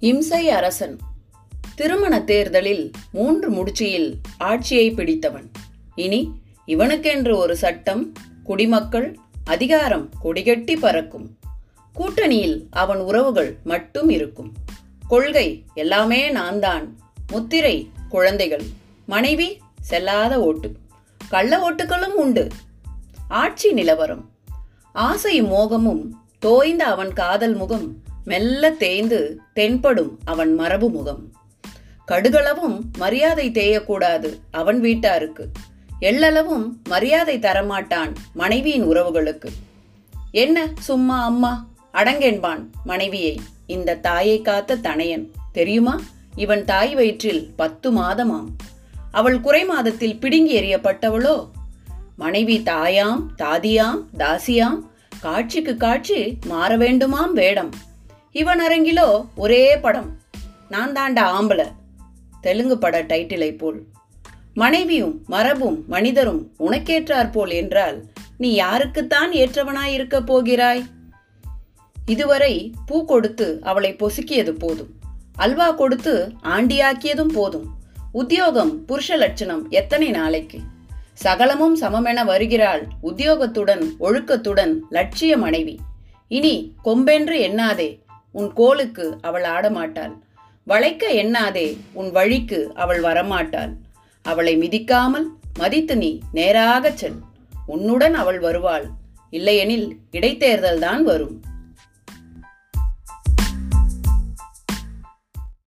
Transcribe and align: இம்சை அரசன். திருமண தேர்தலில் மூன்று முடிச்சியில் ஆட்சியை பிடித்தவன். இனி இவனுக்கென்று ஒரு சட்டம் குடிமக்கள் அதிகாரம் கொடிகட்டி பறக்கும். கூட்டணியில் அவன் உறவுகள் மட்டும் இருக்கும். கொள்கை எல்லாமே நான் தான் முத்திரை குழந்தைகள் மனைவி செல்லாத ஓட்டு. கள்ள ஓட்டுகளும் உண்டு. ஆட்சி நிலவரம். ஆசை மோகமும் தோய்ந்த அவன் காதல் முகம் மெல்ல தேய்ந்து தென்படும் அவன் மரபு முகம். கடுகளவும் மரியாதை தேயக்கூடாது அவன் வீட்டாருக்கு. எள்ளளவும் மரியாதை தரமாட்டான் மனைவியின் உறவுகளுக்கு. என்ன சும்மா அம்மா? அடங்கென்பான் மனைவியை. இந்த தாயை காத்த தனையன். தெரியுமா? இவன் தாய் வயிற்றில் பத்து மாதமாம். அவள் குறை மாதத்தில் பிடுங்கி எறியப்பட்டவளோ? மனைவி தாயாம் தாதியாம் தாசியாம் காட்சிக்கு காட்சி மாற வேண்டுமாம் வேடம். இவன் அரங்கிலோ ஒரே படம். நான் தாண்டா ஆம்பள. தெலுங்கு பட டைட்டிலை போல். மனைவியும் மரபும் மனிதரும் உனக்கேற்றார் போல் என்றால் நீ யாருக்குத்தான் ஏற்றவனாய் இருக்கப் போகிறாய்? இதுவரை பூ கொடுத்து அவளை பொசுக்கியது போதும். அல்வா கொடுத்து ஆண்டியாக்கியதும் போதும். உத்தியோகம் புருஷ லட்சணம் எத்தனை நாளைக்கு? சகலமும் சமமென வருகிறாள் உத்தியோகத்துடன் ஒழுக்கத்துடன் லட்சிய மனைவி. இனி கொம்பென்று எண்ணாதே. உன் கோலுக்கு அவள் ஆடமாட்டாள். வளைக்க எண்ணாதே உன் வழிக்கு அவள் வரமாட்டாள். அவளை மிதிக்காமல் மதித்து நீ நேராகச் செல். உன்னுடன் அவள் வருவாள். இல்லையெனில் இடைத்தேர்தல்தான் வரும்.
இம்சை 0.00 0.50
அரசன். 0.50 0.98
திருமண 1.74 2.22
தேர்தலில் 2.22 2.90
மூன்று 3.12 3.50
முடிச்சியில் 3.50 4.16
ஆட்சியை 4.38 4.90
பிடித்தவன். 4.90 5.50
இனி 5.94 6.32
இவனுக்கென்று 6.66 7.36
ஒரு 7.36 7.56
சட்டம் 7.56 8.12
குடிமக்கள் 8.44 9.16
அதிகாரம் 9.44 10.08
கொடிகட்டி 10.24 10.76
பறக்கும். 10.76 11.36
கூட்டணியில் 11.94 12.66
அவன் 12.70 12.98
உறவுகள் 12.98 13.56
மட்டும் 13.64 14.08
இருக்கும். 14.08 14.52
கொள்கை 15.08 15.64
எல்லாமே 15.74 16.30
நான் 16.30 16.60
தான் 16.60 16.98
முத்திரை 17.32 17.90
குழந்தைகள் 18.08 18.62
மனைவி 19.06 19.58
செல்லாத 19.90 20.34
ஓட்டு. 20.34 20.76
கள்ள 21.28 21.70
ஓட்டுகளும் 21.70 22.12
உண்டு. 22.12 22.48
ஆட்சி 23.28 23.72
நிலவரம். 23.72 24.30
ஆசை 24.92 25.42
மோகமும் 25.42 26.08
தோய்ந்த 26.38 26.84
அவன் 26.84 27.12
காதல் 27.12 27.54
முகம் 27.54 28.05
மெல்ல 28.26 28.70
தேய்ந்து 28.70 29.40
தென்படும் 29.54 30.18
அவன் 30.24 30.54
மரபு 30.54 30.90
முகம். 30.90 31.32
கடுகளவும் 32.08 32.80
மரியாதை 32.96 33.50
தேயக்கூடாது 33.50 34.38
அவன் 34.50 34.80
வீட்டாருக்கு. 34.80 35.46
எள்ளளவும் 36.00 36.80
மரியாதை 36.84 37.38
தரமாட்டான் 37.38 38.14
மனைவியின் 38.34 38.88
உறவுகளுக்கு. 38.88 39.46
என்ன 40.30 40.72
சும்மா 40.78 41.24
அம்மா? 41.24 41.68
அடங்கென்பான் 41.94 42.66
மனைவியை. 42.84 43.40
இந்த 43.66 43.94
தாயை 43.94 44.42
காத்த 44.42 44.76
தனையன். 44.76 45.30
தெரியுமா? 45.52 46.00
இவன் 46.34 46.64
தாய் 46.64 46.94
வயிற்றில் 46.94 47.52
பத்து 47.56 47.92
மாதமாம். 47.92 48.48
அவள் 49.12 49.40
குறை 49.40 49.64
மாதத்தில் 49.64 50.20
பிடுங்கி 50.20 50.60
எறியப்பட்டவளோ? 50.60 51.50
மனைவி 52.16 52.58
தாயாம் 52.58 53.26
தாதியாம் 53.38 54.04
தாசியாம் 54.18 54.78
காட்சிக்கு 55.20 55.76
காட்சி 55.76 56.38
மாற 56.46 56.76
வேண்டுமாம் 56.76 57.32
வேடம். 57.32 57.70
இவன் 58.36 58.60
அரங்கிலோ 58.60 59.26
ஒரே 59.36 59.78
படம். 59.78 60.18
நான் 60.68 60.92
தாண்டா 60.92 61.18
ஆம்பள. 61.18 61.66
தெலுங்கு 62.40 62.78
பட 62.78 63.02
டைட்டிலை 63.02 63.58
போல். 63.58 63.82
மனைவியும் 64.54 65.24
மரபும் 65.26 65.84
மனிதரும் 65.88 66.52
உனக்கேற்றார் 66.58 67.30
போல் 67.30 67.50
என்றால் 67.50 68.04
நீ 68.38 68.60
யாருக்குத்தான் 68.60 69.30
ஏற்றவனாய் 69.32 69.92
இருக்கப் 69.92 70.26
போகிறாய்? 70.26 70.86
இதுவரை 72.06 72.72
பூ 72.86 73.04
கொடுத்து 73.04 73.58
அவளை 73.62 73.96
பொசுக்கியது 73.96 74.50
போதும். 74.50 74.90
அல்வா 75.34 75.70
கொடுத்து 75.70 76.32
ஆண்டியாக்கியதும் 76.42 77.32
போதும். 77.32 77.74
உத்தியோகம் 78.12 78.84
புருஷ 78.88 79.16
லட்சணம் 79.16 79.68
எத்தனை 79.68 80.10
நாளைக்கு? 80.10 80.58
சகலமும் 81.14 81.80
சமமென 81.80 82.24
வருகிறாள் 82.24 82.86
உத்தியோகத்துடன் 83.02 83.90
ஒழுக்கத்துடன் 84.00 84.78
லட்சிய 84.90 85.36
மனைவி. 85.36 85.78
இனி 86.28 86.74
கொம்பென்று 86.84 87.36
எண்ணாதே. 87.40 88.04
உன் 88.36 88.52
கோலுக்கு 88.52 89.16
அவள் 89.22 89.42
ஆடமாட்டாள். 89.42 90.12
வளைக்க 90.64 91.08
எண்ணாதே 91.08 91.76
உன் 91.92 92.10
வழிக்கு 92.10 92.70
அவள் 92.74 93.00
வரமாட்டாள். 93.00 93.72
அவளை 94.22 94.58
மிதிக்காமல் 94.58 95.26
மதித்து 95.58 95.96
நீ 95.96 96.18
நேராகச் 96.32 96.96
செல். 96.96 97.18
உன்னுடன் 97.66 98.14
அவள் 98.14 98.38
வருவாள். 98.38 98.88
இல்லையெனில் 99.30 99.96
இடைத்தேர்தல்தான் 100.12 101.00
வரும். 101.02 101.42